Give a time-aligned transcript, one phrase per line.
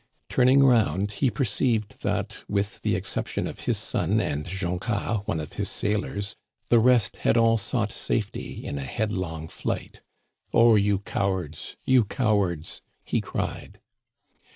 [0.29, 5.53] Turning round, he perceived that, with the exception of his son and Joncas, one of
[5.53, 6.35] his sailors,
[6.69, 10.01] the rest had all sought safety in a headlong flight."
[10.55, 12.81] Oh, you cowards, you cowards!
[12.93, 13.79] '* he cried.